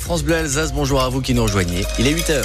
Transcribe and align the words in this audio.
France 0.00 0.22
Bleu 0.24 0.36
Alsace. 0.36 0.72
Bonjour 0.72 1.00
à 1.00 1.08
vous 1.08 1.20
qui 1.20 1.34
nous 1.34 1.42
rejoignez. 1.42 1.84
Il 1.98 2.06
est 2.06 2.14
8h. 2.14 2.42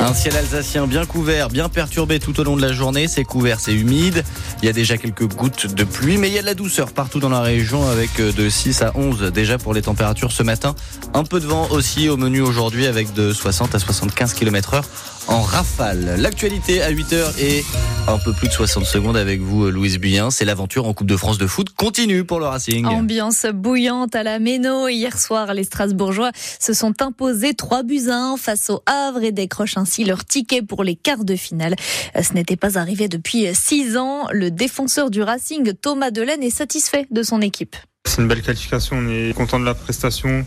Un 0.00 0.12
ciel 0.12 0.36
alsacien 0.36 0.86
bien 0.86 1.06
couvert, 1.06 1.48
bien 1.48 1.70
perturbé 1.70 2.20
tout 2.20 2.38
au 2.38 2.44
long 2.44 2.56
de 2.56 2.62
la 2.62 2.72
journée. 2.72 3.08
C'est 3.08 3.24
couvert, 3.24 3.58
c'est 3.58 3.72
humide. 3.72 4.22
Il 4.62 4.66
y 4.66 4.68
a 4.68 4.72
déjà 4.72 4.98
quelques 4.98 5.26
gouttes 5.26 5.66
de 5.66 5.84
pluie, 5.84 6.18
mais 6.18 6.28
il 6.28 6.34
y 6.34 6.38
a 6.38 6.42
de 6.42 6.46
la 6.46 6.54
douceur 6.54 6.92
partout 6.92 7.20
dans 7.20 7.30
la 7.30 7.40
région 7.40 7.88
avec 7.88 8.20
euh, 8.20 8.30
de 8.32 8.50
6 8.50 8.82
à 8.82 8.92
11 8.94 9.32
déjà 9.32 9.56
pour 9.56 9.72
les 9.72 9.80
températures 9.80 10.30
ce 10.30 10.42
matin. 10.42 10.74
Un 11.14 11.24
peu 11.24 11.40
de 11.40 11.46
vent 11.46 11.68
aussi 11.70 12.10
au 12.10 12.18
menu 12.18 12.42
aujourd'hui 12.42 12.86
avec 12.86 13.14
de 13.14 13.32
60 13.32 13.74
à 13.74 13.78
75 13.78 14.34
km 14.34 14.74
heure 14.74 14.84
en 15.26 15.40
rafale. 15.40 16.16
L'actualité 16.18 16.82
à 16.82 16.92
8h 16.92 17.38
et 17.40 17.64
un 18.06 18.18
peu 18.18 18.32
plus 18.32 18.48
de 18.48 18.52
60 18.52 18.84
secondes 18.84 19.16
avec 19.16 19.40
vous, 19.40 19.70
Louise 19.70 19.98
Buyen. 19.98 20.30
C'est 20.30 20.44
l'aventure 20.44 20.86
en 20.86 20.92
Coupe 20.92 21.06
de 21.06 21.16
France 21.16 21.38
de 21.38 21.46
foot 21.46 21.70
continue 21.70 22.24
pour 22.24 22.38
le 22.38 22.46
Racing. 22.46 22.84
Ambiance 22.86 23.46
bouillante 23.52 24.14
à 24.14 24.22
la 24.22 24.38
Méno. 24.38 24.88
Hier 24.88 25.18
soir, 25.18 25.54
les 25.54 25.64
Strasbourgeois 25.64 26.30
se 26.34 26.72
sont 26.72 27.00
imposés 27.00 27.54
3 27.54 27.82
buts 27.82 28.08
à 28.08 28.16
1 28.16 28.36
face 28.36 28.70
au 28.70 28.82
Havre 28.86 29.22
et 29.22 29.32
décrochent 29.32 29.78
ainsi 29.78 30.04
leur 30.04 30.24
ticket 30.24 30.62
pour 30.62 30.84
les 30.84 30.96
quarts 30.96 31.24
de 31.24 31.36
finale. 31.36 31.76
Ce 32.20 32.34
n'était 32.34 32.56
pas 32.56 32.78
arrivé 32.78 33.08
depuis 33.08 33.46
6 33.52 33.96
ans. 33.96 34.26
Le 34.30 34.50
défenseur 34.50 35.10
du 35.10 35.22
Racing, 35.22 35.72
Thomas 35.74 36.10
Delaine, 36.10 36.42
est 36.42 36.50
satisfait 36.50 37.06
de 37.10 37.22
son 37.22 37.40
équipe. 37.40 37.76
C'est 38.06 38.20
une 38.20 38.28
belle 38.28 38.42
qualification. 38.42 38.96
On 38.98 39.08
est 39.08 39.34
content 39.34 39.58
de 39.58 39.64
la 39.64 39.74
prestation. 39.74 40.44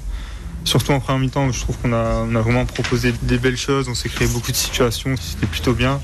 Surtout 0.63 0.91
en 0.91 0.99
première 0.99 1.19
mi-temps, 1.21 1.51
je 1.51 1.61
trouve 1.61 1.77
qu'on 1.77 1.93
a, 1.93 2.25
on 2.27 2.35
a 2.35 2.41
vraiment 2.41 2.65
proposé 2.65 3.13
des 3.21 3.37
belles 3.37 3.57
choses, 3.57 3.87
on 3.87 3.95
s'est 3.95 4.09
créé 4.09 4.27
beaucoup 4.27 4.51
de 4.51 4.57
situations, 4.57 5.15
c'était 5.17 5.45
plutôt 5.45 5.71
bien. 5.71 6.01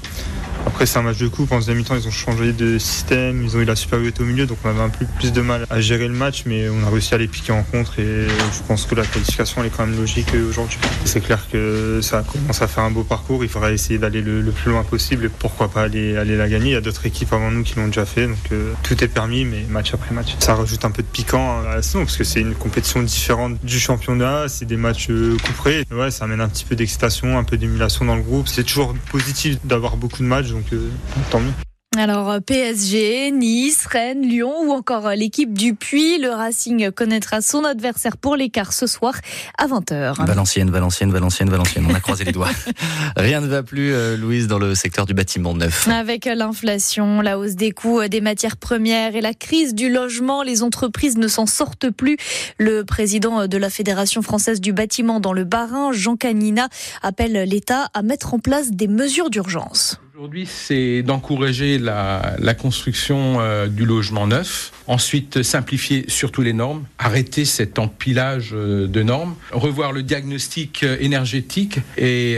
Après, 0.66 0.86
c'est 0.86 0.98
un 0.98 1.02
match 1.02 1.18
de 1.18 1.28
coupe. 1.28 1.52
En 1.52 1.58
deuxième 1.58 1.78
mi-temps, 1.78 1.96
ils 1.96 2.08
ont 2.08 2.12
changé 2.12 2.54
de 2.54 2.78
système. 2.78 3.44
Ils 3.44 3.58
ont 3.58 3.60
eu 3.60 3.66
la 3.66 3.76
supériorité 3.76 4.24
au 4.24 4.26
milieu. 4.26 4.46
Donc, 4.46 4.58
on 4.64 4.70
avait 4.70 4.82
un 4.82 4.90
peu 4.90 5.06
plus 5.20 5.32
de 5.34 5.42
mal 5.42 5.66
à 5.70 5.82
gérer 5.82 6.08
le 6.08 6.14
match. 6.14 6.44
Mais 6.46 6.70
on 6.70 6.86
a 6.88 6.90
réussi 6.90 7.14
à 7.14 7.18
les 7.18 7.28
piquer 7.28 7.52
en 7.52 7.64
contre. 7.64 8.00
Et 8.00 8.28
je 8.28 8.68
pense 8.68 8.86
que 8.86 8.96
la 8.96 9.06
qualification, 9.06 9.62
elle 9.62 9.68
est 9.68 9.70
quand 9.76 9.86
même 9.86 9.98
logique 9.98 10.34
aujourd'hui. 10.50 10.80
C'est 11.06 11.22
clair 11.22 11.48
que 11.52 12.00
ça 12.02 12.24
commence 12.24 12.62
à 12.62 12.68
faire 12.68 12.84
un 12.84 12.92
beau 12.92 13.04
parcours. 13.04 13.44
Il 13.44 13.50
faudra 13.50 13.72
essayer 13.72 14.00
d'aller 14.00 14.22
le, 14.22 14.42
plus 14.52 14.72
loin 14.72 14.84
possible. 14.84 15.26
Et 15.26 15.30
pourquoi 15.30 15.68
pas 15.70 15.84
aller, 15.84 16.14
la 16.14 16.50
gagner. 16.50 16.72
Il 16.72 16.74
y 16.74 16.78
a 16.78 16.82
d'autres 16.82 17.06
équipes 17.06 17.34
avant 17.34 17.52
nous 17.52 17.64
qui 17.64 17.76
l'ont 17.76 17.88
déjà 17.88 18.06
fait. 18.06 18.28
Donc, 18.28 18.38
euh, 18.52 18.74
tout 18.84 19.04
est 19.04 19.10
permis, 19.10 19.44
mais 19.46 19.66
match 19.70 19.94
après 19.94 20.16
match. 20.16 20.36
Ça 20.40 20.56
rajoute 20.56 20.86
un 20.86 20.92
peu 20.92 21.04
de 21.04 21.08
piquant 21.08 21.62
à 21.62 21.76
la 21.76 21.82
saison. 21.82 22.00
Parce 22.00 22.18
que 22.18 22.24
c'est 22.24 22.42
une 22.42 22.56
compétition 22.56 23.04
différente 23.04 23.58
du 23.64 23.80
championnat. 23.80 24.48
C'est 24.48 24.66
des 24.66 24.78
matchs 24.78 25.08
euh, 25.10 25.36
couperés. 25.46 25.84
Ouais, 25.92 26.10
ça 26.10 26.24
amène 26.24 26.42
un 26.42 26.48
petit 26.48 26.66
peu 26.66 26.76
d'excitation, 26.76 27.38
un 27.38 27.44
peu 27.44 27.58
d'émulation 27.58 28.06
dans 28.06 28.16
le 28.16 28.22
groupe. 28.22 28.48
C'est 28.48 28.64
toujours 28.64 28.96
positif 29.12 29.58
d'avoir 29.66 29.98
beaucoup 29.98 30.24
de 30.24 30.28
matchs 30.28 30.53
donc 30.54 30.66
euh, 30.74 30.90
tant 31.32 31.40
mieux. 31.40 31.52
Alors 31.96 32.30
euh, 32.32 32.40
PSG, 32.40 33.32
Nice, 33.32 33.86
Rennes, 33.86 34.22
Lyon 34.22 34.54
ou 34.66 34.72
encore 34.72 35.08
euh, 35.08 35.16
l'équipe 35.16 35.56
du 35.56 35.76
Puy, 35.76 36.18
le 36.20 36.30
Racing 36.30 36.92
connaîtra 36.92 37.42
son 37.42 37.64
adversaire 37.64 38.18
pour 38.18 38.36
l'écart 38.36 38.74
ce 38.74 38.88
soir 38.88 39.14
à 39.60 39.68
20h. 39.68 40.26
Valenciennes, 40.26 40.72
Valenciennes, 40.72 41.12
Valenciennes, 41.12 41.50
Valenciennes. 41.50 41.86
On 41.90 41.94
a 41.94 42.00
croisé 42.00 42.24
les 42.24 42.32
doigts. 42.32 42.50
Rien 43.16 43.42
ne 43.42 43.48
va 43.48 43.62
plus, 43.62 43.94
Louise, 44.18 44.48
dans 44.48 44.58
le 44.58 44.74
secteur 44.74 45.06
du 45.06 45.14
bâtiment 45.14 45.54
neuf. 45.54 45.88
Avec 45.88 46.26
l'inflation, 46.26 47.22
la 47.22 47.38
hausse 47.38 47.56
des 47.56 47.72
coûts 47.72 48.02
des 48.08 48.22
matières 48.22 48.58
premières 48.58 49.16
et 49.16 49.22
la 49.22 49.36
crise 49.36 49.76
du 49.76 49.92
logement, 49.92 50.42
les 50.42 50.64
entreprises 50.64 51.18
ne 51.18 51.28
s'en 51.28 51.46
sortent 51.46 51.92
plus. 51.92 52.18
Le 52.58 52.84
président 52.84 53.48
de 53.48 53.58
la 53.58 53.70
Fédération 53.70 54.24
française 54.24 54.62
du 54.62 54.74
bâtiment 54.74 55.20
dans 55.20 55.34
le 55.34 55.44
Bas-Rhin, 55.44 55.92
Jean 55.92 56.16
Canina, 56.16 56.70
appelle 57.04 57.34
l'État 57.48 57.90
à 57.94 58.02
mettre 58.02 58.34
en 58.34 58.40
place 58.40 58.72
des 58.72 58.88
mesures 58.88 59.30
d'urgence. 59.30 60.00
Aujourd'hui, 60.16 60.46
c'est 60.46 61.02
d'encourager 61.02 61.80
la, 61.80 62.36
la, 62.38 62.54
construction 62.54 63.38
euh, 63.40 63.66
du 63.66 63.84
logement 63.84 64.28
neuf, 64.28 64.72
ensuite 64.86 65.42
simplifier 65.42 66.06
surtout 66.08 66.44
les 66.44 66.54
normes, 66.54 66.84
arrêter 67.00 67.46
cet 67.46 67.80
empilage 67.80 68.52
euh, 68.54 68.86
de 68.86 69.02
normes, 69.02 69.34
revoir 69.52 69.92
le 69.92 70.04
diagnostic 70.04 70.84
euh, 70.84 70.98
énergétique 71.00 71.80
et 71.98 72.38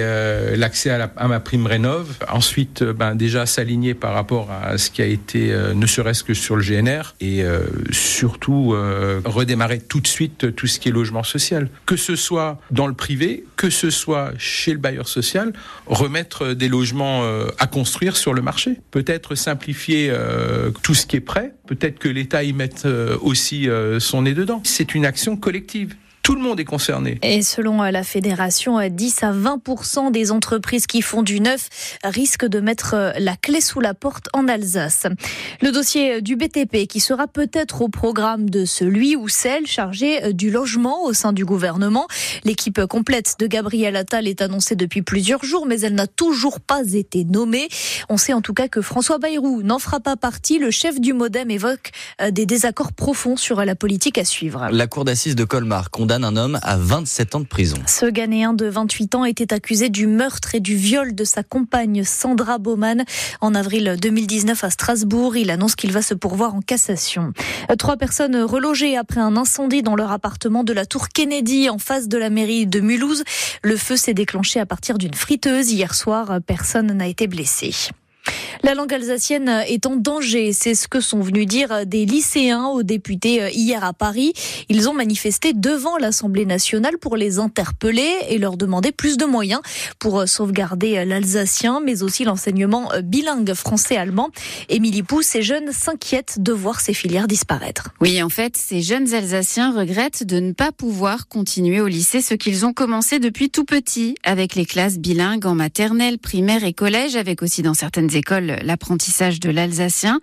l'accès 0.55 0.89
à, 0.89 1.11
à, 1.17 1.27
ma 1.27 1.41
prime 1.41 1.67
rénov, 1.67 2.17
ensuite 2.29 2.81
ben, 2.81 3.13
déjà 3.13 3.45
s'aligner 3.45 3.93
par 3.93 4.13
rapport 4.13 4.51
à 4.51 4.77
ce 4.77 4.89
qui 4.89 5.01
a 5.01 5.05
été, 5.05 5.53
ne 5.75 5.85
serait-ce 5.85 6.23
que 6.23 6.33
sur 6.33 6.55
le 6.55 6.63
GNR, 6.63 7.15
et 7.19 7.43
surtout 7.91 8.75
redémarrer 9.25 9.79
tout 9.79 9.99
de 9.99 10.07
suite 10.07 10.55
tout 10.55 10.67
ce 10.67 10.79
qui 10.79 10.89
est 10.89 10.91
logement 10.91 11.23
social, 11.23 11.69
que 11.85 11.95
ce 11.95 12.15
soit 12.15 12.59
dans 12.71 12.87
le 12.87 12.93
privé, 12.93 13.45
que 13.55 13.69
ce 13.69 13.89
soit 13.89 14.31
chez 14.37 14.71
le 14.71 14.79
bailleur 14.79 15.07
social, 15.07 15.53
remettre 15.87 16.53
des 16.53 16.69
logements 16.69 17.23
à 17.57 17.64
construire 17.67 18.17
sur 18.17 18.33
le 18.33 18.41
marché. 18.41 18.79
Peut-être 18.91 19.35
simplifier 19.35 20.09
euh, 20.09 20.71
tout 20.83 20.93
ce 20.93 21.05
qui 21.05 21.17
est 21.17 21.21
prêt. 21.21 21.53
Peut-être 21.67 21.99
que 21.99 22.09
l'État 22.09 22.43
y 22.43 22.53
mette 22.53 22.85
euh, 22.85 23.17
aussi 23.21 23.69
euh, 23.69 23.99
son 23.99 24.23
nez 24.23 24.33
dedans. 24.33 24.61
C'est 24.63 24.95
une 24.95 25.05
action 25.05 25.37
collective. 25.37 25.95
Tout 26.25 26.33
le 26.33 26.41
monde 26.41 26.59
est 26.59 26.65
concerné. 26.65 27.19
Et 27.21 27.43
selon 27.43 27.83
la 27.83 28.03
fédération, 28.03 28.79
10 28.89 29.23
à 29.23 29.31
20 29.31 30.09
des 30.09 30.31
entreprises 30.31 30.87
qui 30.87 31.03
font 31.03 31.21
du 31.21 31.39
neuf 31.39 31.69
risquent 32.03 32.47
de 32.47 32.59
mettre 32.59 33.13
la 33.19 33.35
clé 33.35 33.61
sous 33.61 33.79
la 33.79 33.93
porte 33.93 34.27
en 34.33 34.47
Alsace. 34.47 35.05
Le 35.61 35.71
dossier 35.71 36.23
du 36.23 36.35
BTP 36.35 36.87
qui 36.89 36.99
sera 36.99 37.27
peut-être 37.27 37.83
au 37.83 37.89
programme 37.89 38.49
de 38.49 38.65
celui 38.65 39.15
ou 39.15 39.29
celle 39.29 39.67
chargée 39.67 40.33
du 40.33 40.49
logement 40.49 41.03
au 41.03 41.13
sein 41.13 41.31
du 41.31 41.45
gouvernement. 41.45 42.07
L'équipe 42.43 42.83
complète 42.87 43.35
de 43.37 43.45
Gabriel 43.45 43.95
Attal 43.95 44.27
est 44.27 44.41
annoncée 44.41 44.75
depuis 44.75 45.03
plusieurs 45.03 45.45
jours, 45.45 45.67
mais 45.67 45.81
elle 45.81 45.93
n'a 45.93 46.07
toujours 46.07 46.59
pas 46.59 46.81
été 46.91 47.23
nommée. 47.23 47.67
On 48.09 48.17
sait 48.17 48.33
en 48.33 48.41
tout 48.41 48.55
cas 48.55 48.67
que 48.67 48.81
François 48.81 49.19
Bayrou 49.19 49.61
n'en 49.61 49.77
fera 49.77 49.99
pas 49.99 50.15
partie. 50.15 50.57
Le 50.57 50.71
chef 50.71 50.99
du 50.99 51.13
Modem 51.13 51.51
évoque 51.51 51.91
des 52.31 52.47
désaccords 52.47 52.93
profonds 52.93 53.37
sur 53.37 53.63
la 53.63 53.75
politique 53.75 54.17
à 54.17 54.25
suivre. 54.25 54.69
La 54.71 54.87
cour 54.87 55.05
d'assises 55.05 55.35
de 55.35 55.43
Colmar 55.43 55.91
condamne 55.91 56.14
un 56.23 56.35
homme 56.35 56.59
à 56.61 56.77
27 56.77 57.35
ans 57.35 57.39
de 57.39 57.45
prison. 57.45 57.77
Ce 57.87 58.05
Ghanéen 58.05 58.53
de 58.53 58.65
28 58.67 59.15
ans 59.15 59.25
était 59.25 59.53
accusé 59.53 59.89
du 59.89 60.07
meurtre 60.07 60.55
et 60.55 60.59
du 60.59 60.75
viol 60.75 61.13
de 61.13 61.23
sa 61.23 61.43
compagne 61.43 62.03
Sandra 62.03 62.57
Bowman 62.57 63.03
en 63.41 63.55
avril 63.55 63.97
2019 64.01 64.63
à 64.63 64.69
Strasbourg. 64.69 65.35
Il 65.35 65.49
annonce 65.49 65.75
qu'il 65.75 65.91
va 65.91 66.01
se 66.01 66.13
pourvoir 66.13 66.55
en 66.55 66.61
cassation. 66.61 67.33
Trois 67.77 67.97
personnes 67.97 68.37
relogées 68.37 68.97
après 68.97 69.19
un 69.19 69.35
incendie 69.35 69.83
dans 69.83 69.95
leur 69.95 70.11
appartement 70.11 70.63
de 70.63 70.73
la 70.73 70.85
tour 70.85 71.09
Kennedy 71.09 71.69
en 71.69 71.77
face 71.77 72.07
de 72.07 72.17
la 72.17 72.29
mairie 72.29 72.67
de 72.67 72.79
Mulhouse. 72.79 73.23
Le 73.63 73.77
feu 73.77 73.97
s'est 73.97 74.13
déclenché 74.13 74.59
à 74.59 74.65
partir 74.65 74.97
d'une 74.97 75.13
friteuse. 75.13 75.71
Hier 75.71 75.93
soir, 75.93 76.39
personne 76.45 76.93
n'a 76.93 77.07
été 77.07 77.27
blessé. 77.27 77.73
La 78.63 78.73
langue 78.73 78.93
alsacienne 78.93 79.63
est 79.67 79.85
en 79.85 79.95
danger, 79.95 80.51
c'est 80.51 80.73
ce 80.73 80.87
que 80.87 80.99
sont 80.99 81.19
venus 81.19 81.45
dire 81.45 81.85
des 81.85 82.05
lycéens 82.05 82.67
aux 82.67 82.83
députés 82.83 83.51
hier 83.53 83.83
à 83.83 83.93
Paris. 83.93 84.33
Ils 84.69 84.89
ont 84.89 84.93
manifesté 84.93 85.53
devant 85.53 85.97
l'Assemblée 85.97 86.45
nationale 86.45 86.97
pour 86.97 87.15
les 87.15 87.37
interpeller 87.37 88.11
et 88.29 88.37
leur 88.39 88.57
demander 88.57 88.91
plus 88.91 89.17
de 89.17 89.25
moyens 89.25 89.61
pour 89.99 90.27
sauvegarder 90.27 91.05
l'alsacien, 91.05 91.79
mais 91.79 92.01
aussi 92.01 92.23
l'enseignement 92.23 92.89
bilingue 93.03 93.53
français-allemand. 93.53 94.29
Émilie 94.69 95.03
Pou, 95.03 95.21
ces 95.21 95.43
jeunes 95.43 95.71
s'inquiètent 95.71 96.39
de 96.39 96.51
voir 96.51 96.81
ces 96.81 96.93
filières 96.93 97.27
disparaître. 97.27 97.89
Oui, 98.01 98.21
en 98.23 98.29
fait, 98.29 98.57
ces 98.57 98.81
jeunes 98.81 99.13
Alsaciens 99.13 99.71
regrettent 99.77 100.23
de 100.23 100.39
ne 100.39 100.53
pas 100.53 100.71
pouvoir 100.71 101.27
continuer 101.27 101.81
au 101.81 101.87
lycée 101.87 102.21
ce 102.21 102.33
qu'ils 102.33 102.65
ont 102.65 102.73
commencé 102.73 103.19
depuis 103.19 103.49
tout 103.49 103.65
petit, 103.65 104.15
avec 104.23 104.55
les 104.55 104.65
classes 104.65 104.97
bilingues 104.97 105.45
en 105.45 105.55
maternelle, 105.55 106.17
primaire 106.17 106.63
et 106.63 106.73
collège, 106.73 107.15
avec 107.15 107.43
aussi 107.43 107.61
dans 107.61 107.73
certaines 107.73 108.14
l'apprentissage 108.63 109.39
de 109.39 109.49
l'alsacien. 109.49 110.19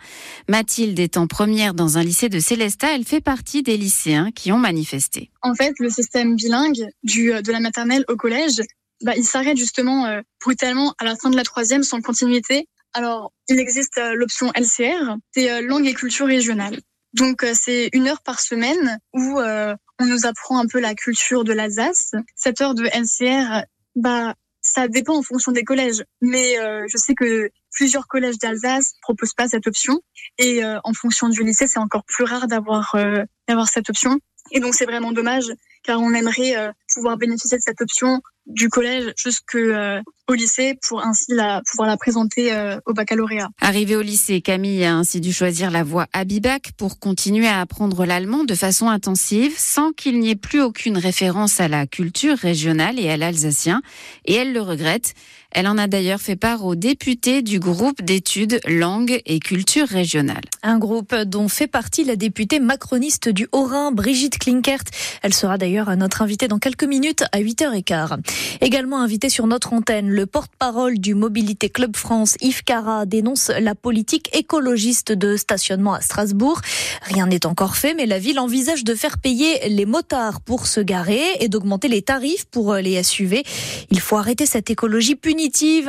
Mathilde 0.49 0.99
est 0.99 1.17
en 1.17 1.27
première 1.27 1.75
dans 1.75 1.99
un 1.99 2.03
lycée 2.03 2.29
de 2.29 2.39
Célestat. 2.39 2.95
Elle 2.95 3.05
fait 3.05 3.21
partie 3.21 3.63
des 3.63 3.77
lycéens 3.77 4.31
qui 4.33 4.53
ont 4.53 4.59
manifesté. 4.59 5.31
En 5.43 5.55
fait, 5.55 5.75
le 5.79 5.91
système 5.91 6.37
bilingue 6.37 6.89
du, 7.03 7.33
de 7.33 7.53
la 7.53 7.61
maternelle 7.61 8.05
au 8.09 8.17
collège, 8.17 8.61
bah, 9.03 9.15
il 9.17 9.25
s'arrête 9.25 9.57
justement 9.57 10.07
euh, 10.07 10.21
brutalement 10.41 10.95
à 10.99 11.05
la 11.05 11.17
fin 11.17 11.31
de 11.31 11.37
la 11.37 11.43
troisième 11.43 11.83
sans 11.83 12.01
continuité. 12.01 12.69
Alors, 12.93 13.33
il 13.49 13.59
existe 13.59 13.99
euh, 13.99 14.15
l'option 14.15 14.53
LCR, 14.55 15.17
c'est 15.33 15.51
euh, 15.51 15.61
langue 15.63 15.87
et 15.87 15.95
culture 15.95 16.27
régionale. 16.27 16.79
Donc, 17.15 17.45
c'est 17.53 17.91
une 17.93 18.09
heure 18.09 18.23
par 18.23 18.41
semaine 18.41 18.99
où 19.13 19.39
on 19.39 20.07
nous 20.07 20.25
apprend 20.25 20.59
un 20.59 20.67
peu 20.67 20.81
la 20.81 20.95
culture 20.95 21.45
de 21.45 21.53
l'Alsace. 21.53 22.13
Cette 22.37 22.63
heure 22.63 22.75
de 22.75 22.85
LCR, 22.85 23.67
bah, 23.97 24.35
ça 24.63 24.89
dépend 24.89 25.17
en 25.17 25.23
fonction 25.23 25.53
des 25.53 25.65
collèges. 25.65 26.05
Mais 26.21 26.57
je 26.89 26.97
sais 26.97 27.15
que 27.15 27.51
plusieurs 27.73 28.07
collèges 28.07 28.39
d'Alsace 28.39 28.95
proposent 29.03 29.35
pas 29.35 29.49
cette 29.49 29.67
option 29.67 30.01
et 30.39 30.65
euh, 30.65 30.79
en 30.85 30.93
fonction 30.93 31.29
du 31.29 31.43
lycée, 31.43 31.67
c'est 31.67 31.79
encore 31.79 32.05
plus 32.05 32.25
rare 32.25 32.47
d'avoir 32.47 32.95
euh, 32.95 33.25
d'avoir 33.49 33.69
cette 33.69 33.91
option. 33.91 34.19
Et 34.51 34.61
donc 34.61 34.75
c'est 34.75 34.85
vraiment 34.85 35.13
dommage 35.13 35.47
car 35.83 36.01
on 36.01 36.13
aimerait 36.13 36.57
euh, 36.57 36.71
pouvoir 36.95 37.17
bénéficier 37.17 37.59
de 37.59 37.63
cette 37.63 37.81
option 37.81 38.21
du 38.47 38.69
collège 38.69 39.13
jusqu'au 39.17 39.59
euh, 39.59 40.01
lycée 40.35 40.79
pour 40.89 41.05
ainsi 41.05 41.27
la, 41.29 41.61
pouvoir 41.71 41.89
la 41.89 41.97
présenter 41.97 42.53
euh, 42.53 42.79
au 42.87 42.93
baccalauréat. 42.93 43.49
Arrivée 43.61 43.97
au 43.97 44.03
lycée, 44.03 44.41
Camille 44.41 44.85
a 44.85 44.95
ainsi 44.95 45.21
dû 45.21 45.33
choisir 45.33 45.71
la 45.71 45.83
voie 45.83 46.07
Abibac 46.13 46.73
pour 46.77 46.99
continuer 46.99 47.47
à 47.47 47.61
apprendre 47.61 48.05
l'allemand 48.05 48.45
de 48.45 48.55
façon 48.55 48.89
intensive 48.89 49.55
sans 49.57 49.93
qu'il 49.93 50.19
n'y 50.21 50.31
ait 50.31 50.37
plus 50.37 50.63
aucune 50.63 50.99
référence 50.99 51.61
à 51.61 51.69
la 51.69 51.87
culture 51.87 52.37
régionale 52.37 52.99
et 52.99 53.11
à 53.11 53.17
l'alsacien. 53.17 53.83
Et 54.25 54.35
elle 54.35 54.53
le 54.53 54.61
regrette. 54.61 55.15
Elle 55.55 55.69
en 55.69 55.77
a 55.77 55.87
d'ailleurs 55.87 56.21
fait 56.21 56.37
part 56.37 56.65
aux 56.65 56.75
députés 56.75 57.43
du 57.43 57.61
groupe 57.61 58.01
d'études 58.01 58.59
langue 58.67 59.21
et 59.27 59.39
culture 59.39 59.87
régionale. 59.87 60.41
Un 60.63 60.79
groupe 60.79 61.15
dont 61.15 61.49
fait 61.49 61.67
partie 61.67 62.05
la 62.05 62.17
députée 62.17 62.59
macroniste 62.59 63.29
du 63.29 63.47
Haut-Rhin, 63.53 63.93
Brigitte 63.93 64.39
Klinkert. 64.39 64.85
Elle 65.21 65.35
sera 65.35 65.59
d'ailleurs 65.59 65.95
notre 65.97 66.23
invitée 66.23 66.49
dans 66.49 66.59
quelques 66.59 66.85
minutes 66.85 67.25
à 67.33 67.41
8h15. 67.41 68.21
Également 68.63 69.01
invité 69.01 69.29
sur 69.29 69.47
notre 69.47 69.75
antenne, 69.75 70.09
le 70.09 70.25
porte-parole 70.25 70.99
du 70.99 71.15
Mobilité 71.15 71.69
Club 71.69 71.97
France, 71.97 72.37
Yves 72.41 72.65
Cara, 72.65 73.05
dénonce 73.05 73.51
la 73.61 73.75
politique 73.75 74.35
écologiste 74.35 75.13
de 75.13 75.37
stationnement 75.37 75.93
à 75.93 76.01
Strasbourg. 76.01 76.63
Rien 77.03 77.27
n'est 77.27 77.45
encore 77.45 77.77
fait, 77.77 77.93
mais 77.93 78.07
la 78.07 78.19
ville 78.19 78.39
envisage 78.39 78.85
de 78.85 78.95
faire 78.95 79.19
payer 79.19 79.69
les 79.69 79.85
motards 79.85 80.41
pour 80.41 80.67
se 80.67 80.81
garer 80.81 81.23
et 81.41 81.49
d'augmenter 81.49 81.89
les 81.89 82.01
tarifs 82.01 82.47
pour 82.47 82.75
les 82.77 83.03
SUV. 83.03 83.43
Il 83.91 84.01
faut 84.01 84.17
arrêter 84.17 84.47
cette 84.47 84.71
écologie 84.71 85.15
punitive. 85.15 85.42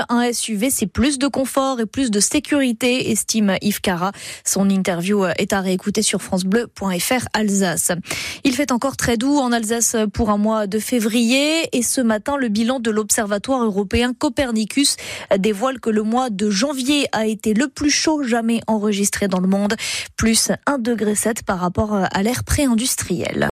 Un 0.09 0.33
SUV, 0.33 0.71
c'est 0.71 0.87
plus 0.87 1.19
de 1.19 1.27
confort 1.27 1.79
et 1.79 1.85
plus 1.85 2.09
de 2.09 2.19
sécurité, 2.19 3.11
estime 3.11 3.55
Yves 3.61 3.81
Cara. 3.81 4.11
Son 4.43 4.67
interview 4.67 5.25
est 5.25 5.53
à 5.53 5.61
réécouter 5.61 6.01
sur 6.01 6.23
francebleu.fr 6.23 7.27
Alsace. 7.33 7.91
Il 8.43 8.55
fait 8.55 8.71
encore 8.71 8.97
très 8.97 9.15
doux 9.15 9.37
en 9.37 9.51
Alsace 9.51 9.95
pour 10.11 10.31
un 10.31 10.37
mois 10.37 10.65
de 10.65 10.79
février 10.79 11.69
et 11.71 11.83
ce 11.83 12.01
matin, 12.01 12.35
le 12.35 12.47
bilan 12.47 12.79
de 12.79 12.89
l'Observatoire 12.89 13.63
européen 13.63 14.13
Copernicus 14.17 14.95
dévoile 15.37 15.79
que 15.79 15.91
le 15.91 16.01
mois 16.01 16.31
de 16.31 16.49
janvier 16.49 17.07
a 17.11 17.27
été 17.27 17.53
le 17.53 17.67
plus 17.67 17.91
chaud 17.91 18.23
jamais 18.23 18.61
enregistré 18.65 19.27
dans 19.27 19.39
le 19.39 19.47
monde, 19.47 19.75
plus 20.17 20.49
1,7 20.67 20.81
degré 20.81 21.13
par 21.45 21.59
rapport 21.59 21.93
à 21.93 22.23
l'ère 22.23 22.43
pré-industrielle. 22.43 23.41